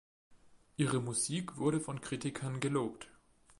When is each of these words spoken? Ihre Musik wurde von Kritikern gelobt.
Ihre 0.77 0.99
Musik 0.99 1.57
wurde 1.57 1.79
von 1.79 2.01
Kritikern 2.01 2.59
gelobt. 2.59 3.07